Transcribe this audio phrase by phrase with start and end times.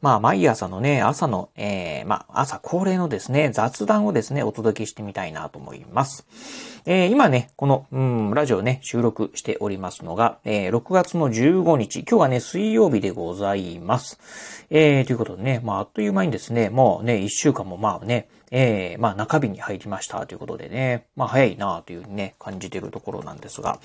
[0.00, 6.26] まあ毎朝のね、朝の、えー、まあ朝恒例のですね、雑談をですね、お届けしてみたいなと思います。
[6.86, 14.18] えー、今ね、この、うん、ラジオね、収録しておりますのが、えー、6月の15日、今日はね、水曜日でございます。
[14.70, 23.80] えー、ということでね、まあ、あっという間にですね、もうね、1週間もまあね、えー、まあ中日に入りましたということでね、まあ早いなというね、感じているところなんですが、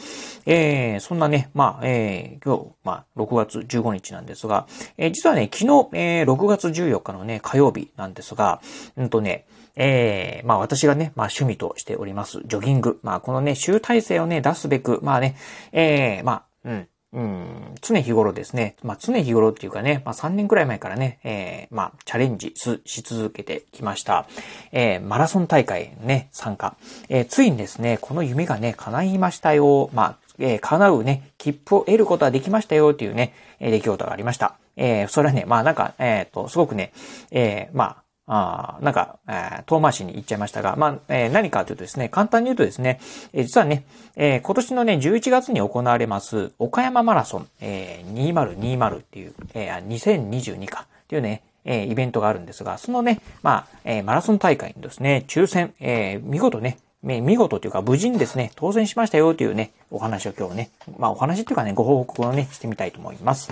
[0.46, 8.62] えー、そんなね、まあ、えー、今日、まあ6月15日なんですが、えー、実はね、昨日、えー、6月14日のね、火曜日なんですが、
[8.98, 13.00] うんとね、えー、まあ私がね、まあ趣味としております、ジョギング。
[13.04, 15.36] まあこのね、集大成をね、出すべく、まあね、
[15.72, 24.28] えー、まあ、うん、うん、常日頃ですね、まあ常日頃っていうかね、まあ3年くらい前からね、えー、まあチャレンジし続けてきました。
[24.74, 26.76] えー、マラソン大会ね、参加。
[27.08, 29.90] えー、ついにですね、この夢がね、叶いましたよ。
[29.94, 34.58] まあ、えー、叶うね、切符を得ることができましたよっていうね、えー、出来事がありました。
[34.76, 36.92] えー、それはね、まあなんか、えっ、ー、と、すごくね、
[37.32, 43.00] えー、まあ、あなんか、えー、遠回しに言っちゃいましたが、まあ、えー、何かというとですね、簡単に言うとですね、
[43.34, 63.52] えー、実はね、えー、今年のね、11月に行われます、岡山マラソン、えー、2020っていう、えー、2022か、っていうね、えー、イベントがあるんですが、そのね、まあ、えー、マラソン大会にですね、抽選、えー、見事ね、ね見事というか無事にですね、当選しましたよというね、お話を今日ね、まあお話っていうかね、ご報告をね、してみたいと思います。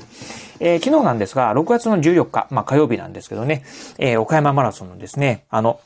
[0.60, 3.64] えー、昨日なんですが、6月の14日、まあ火曜日なんですけどね、
[3.98, 5.80] えー、岡山マラソンのですね、あの、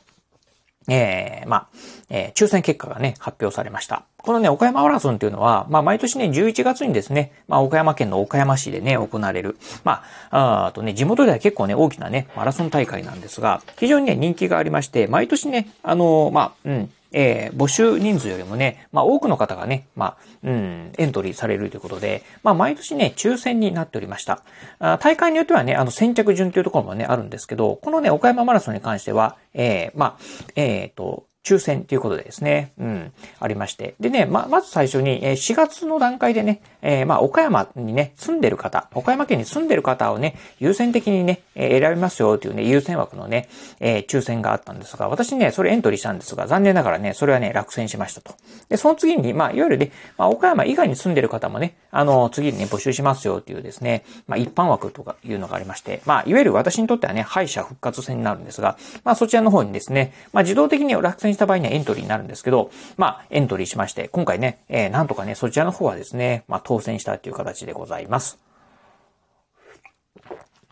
[0.88, 1.66] えー、まあ、
[2.08, 4.04] えー、抽選結果がね、発表されました。
[4.16, 24.42] このね、岡山マラソンっていうのは、まあ、毎年ね、11月にですね、まあ、岡山県の岡山市でね、行われる、まあ、あとね、地元では結構ね、大きなね、マラソン大会なんですが、非常にね、人気がありまして、毎年ね、あのー、まあ、うん、えー、募集人数よりもね、まあ多くの方がね、まあ、うん、エントリーされるということで、まあ毎年ね、抽選になっておりました。
[24.78, 30.18] あ大会によってはね、あの先着順というところもね、あるんですけど、このね、岡山マラソンに関しては、えー、まあ、
[30.56, 33.94] えっ、ー、と、抽選ということでですね、うん、ありまして。
[34.00, 43.48] でね、ま、まず最初に、え4月の段階でね、えー、まあ、岡山にね、住んでる方、岡山県に住んでる方をね、優先的にね、え選びますよというね、優先枠のね、
[43.80, 48.34] えー、抽選があったんですが、私ね、それエントリーしたんですが、残念ながらね、それはね、落選しましたと。
[48.68, 68.38] で、その次に、まあ、いわゆるね、まあ、岡山以外に住んでる方もね、あの、次にね、募集しますよというですね、まあ、一般枠とかいうのがありまして、まあ、いわゆる私にとってはね、敗者復活戦になるんですが、まあ、そちらの方にですね、まあ、自動的に落選した場合にはエントリーになるんですけど、まあ、エントリーしまして、今回ね、えー、なんとかね、そちらの方はですね、まあ、当選したっていう形でございます。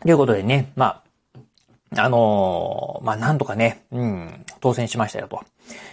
[0.01, 1.01] ということでね、ま
[1.95, 5.41] あ、あのー、まあ、なんとかね、うん、当選しましたよと。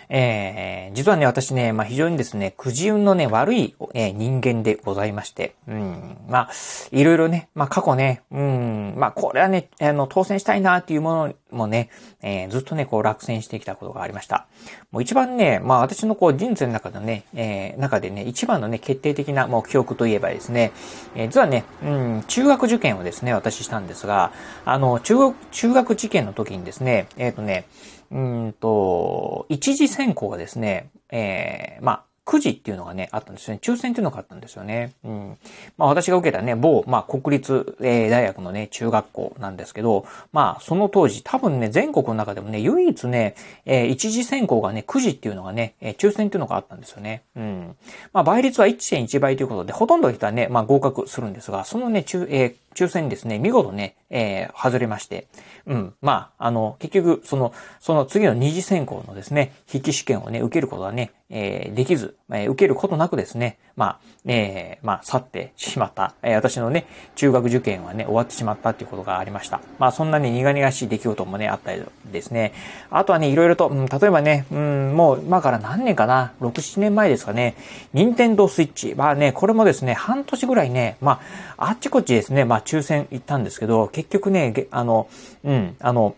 [0.08, 6.50] えー、実はね、私ね、まあ、非常にですね、くじ運のね、悪い、えー、人間でございまして、うん、まあ、
[6.92, 11.90] いろいろね、まあ、過去ね、うん、まあ、これはね、あの、当選したいなっていうものもね、
[12.22, 14.46] えー、ずっとね、こう、落選してきたことがありました。
[14.90, 20.72] もう一番ね、まあ、私のこう、人生の中のね、えー、中でね、一番のね、決定的な、もう、記憶といえばですね、
[21.14, 24.32] えー、実はね、うん、中学受験をですね、私したんですが、
[24.64, 27.66] あの、中学、中学受験の時にですね、えっ、ー、とね、
[28.10, 33.60] うんと、一次選考がですね、えー、まあ、9時っていうのがね、あったんですよね。
[33.62, 34.94] 抽選っていうのがあったんですよね。
[35.04, 35.38] うん。
[35.76, 43.34] まあ私が受けたね、某、まあ国立、えー、大学のね、中学校なんですけど、まあその当時、多分ね、全国の中でもね、唯一ね、
[43.66, 47.22] えー、一次選考がね、9時っていうのがね、えー、抽選っていうのがあったんですよね。
[47.36, 47.76] うん。
[48.12, 55.26] まあ倍率は1.1倍ということで、ほとんどの人はね、まあ合格するんですが、そのね、中、えー、抽選ですね、見事ね、えー、外れまして、
[55.66, 55.94] うん。
[56.02, 66.86] まあ、あの、結局、その、その次の二次選考のですね、筆記試験をね、受けることはね、えー、できず、えー、受けることなくですね、まあ、えー、まあ、去ってしまった、えー、私のね、
[67.16, 69.60] 中学受験はね、終わってしまったっていうことがありました。
[69.80, 71.82] まあ、そんなに苦々しい出来事もね、あったり
[72.12, 72.52] ですね。
[72.88, 77.56] あとはね、いろいろと、うん、例えばね、うん、もう、今から何年かな、6、7年前ですかね、
[77.92, 78.94] 任天堂スイッチ。
[78.94, 81.20] まあね、これもですね、半年ぐらいね、ま
[81.56, 85.08] あ、あっちこっちですね、まあ、抽選行ったんですけど、結局ね、あの、
[85.42, 86.14] うん、あの、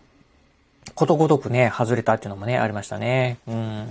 [0.95, 3.37] ことごとくね、外れたっていうのもね、ありましたね。
[3.47, 3.87] うん。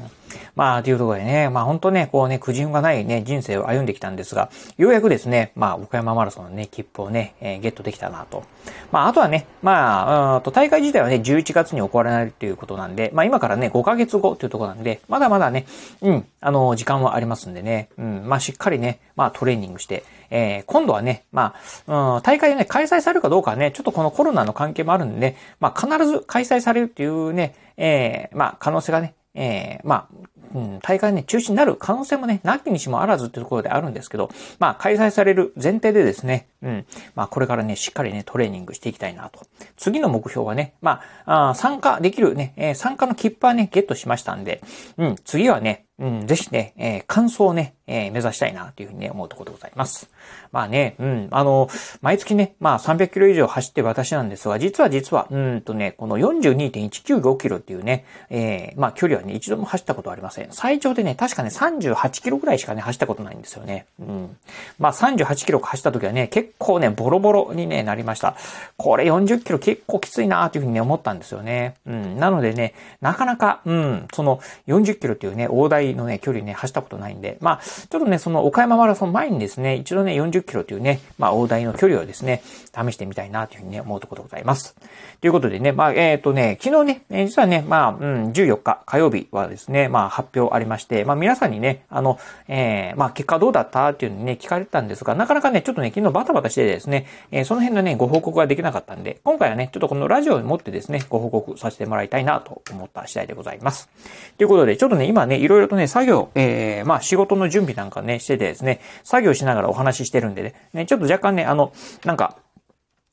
[0.54, 8.44] まあ、というところでね、まあ本当ね、こうね、苦人がないね、人生を歩んできたんですが、ようやくですね、まあ、岡山マラソンのね、切符をね、えー、ゲットできたなと。
[8.90, 15.66] まあ、あとはね、まあ、と、大会自体はね、11月に行われるということなんで、まあ今からね、5ヶ月後というところなんで、まだまだね、
[16.00, 21.54] うん、あの、時間はありますんでね、うん、まあしっかりね、まあトレーニングして、えー、今度はね、ま
[21.86, 30.08] あ、うん、大会ね、開催されるかどうかはね、ちょっとこのコロナの関係もあるんで、まあ必ず開催されるっていうね、えー、まあ可能性がね、えー、まあ、
[30.54, 39.40] うん、大会ね、中止になる可能性もね、なきにしもあらずっていうところであるんですけど、まあ、開催される前提でですね、うん、まあ、これからね、しっかりね、トレーニングしていきたいなと。
[39.76, 44.62] 次の目標はね、まあ、あ参加できるね、えー、参加の切符はね、ゲットしましたんで、
[44.96, 50.10] うん、次はね、うん、ぜひね、えー、完走をね、えー、目指したいなというふうにね、思うところでございます。
[50.52, 51.68] まあね、うん、あの、
[52.02, 60.48] 毎月ね、まあ300キロ以上走ってる私なんですが、実は実は、うんとね、この42.195キロっていうね、えー、まあ距離はね、一度も走ったことはありません。
[60.50, 63.86] 最長でね、確かね、38キロぐらいしかね、走ったことないんですよね。
[64.00, 64.36] うん。
[64.78, 68.36] まあ38キロ走った時はね、結構ね、ボロボロにね、なりました。
[68.76, 71.76] これ40キロ結構きついなというふうにね、思ったんですよね。
[71.86, 72.18] うん。
[72.18, 82.42] なのでね、なかなか、うん、その40キロっていうね、大台のね、距離ね、走ったことないんで、まあ、ちょっとね、その岡山マラソン前にですね、一度ね、40キロというね、まあ、大台の距離をですね、
[82.74, 84.76] 試してみたいなというふうにね、思うところでございます。
[85.20, 92.18] ということでね、まあ、えっ、ー、とね、昨日ね、え実はね、まあ、うん、14日火曜日はですね、まあ、発表ありまして、まあ、皆さんにね、あの、
[92.48, 103.88] えー、まあ、結果どうだったっていうのにね、聞かれてたんですが、なかなかね、ちょっとね、昨日バタバタしてですね、えー、その辺のね、ご報告ができなかったんで、今回はね、ちょっとこのラジオを持ってですね、ご報告させてもらいたいなと思った次第でございます。
[104.36, 111.72] ということで、ちょっとね、今ね、いろいろとね、作業、えー、まあ仕事の準備なんかね、しててですね、作業しながらお話ししてるんでね、ねちょっと若干ね、あの、
[112.04, 112.38] なんか、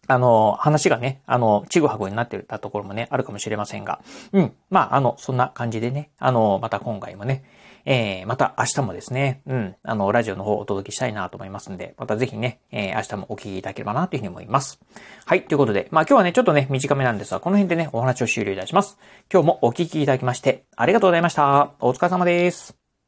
[0.08, 4.02] あの、話がね、あの、ちぐはぐになってたところもね、あるかもしれませんが、
[4.34, 4.54] うん。
[4.70, 7.44] まあ、あの、そんな感じでね、あの、また今回もね、
[7.86, 14.80] えー、また明日もですね、うん、あの、ラジオの方をお届けしたいなと思いますんで、またぜひね、えー、明日もお聞きいただければなというふうに思います。
[15.26, 18.98] はい、ということで、まあ今日はね、ちょっとね、短めなんですが、この辺でね、お話を終了いたします。
[19.32, 21.74] 今日もお聞きいただきまして、ありがとうございました。
[21.80, 22.83] お疲れ様です。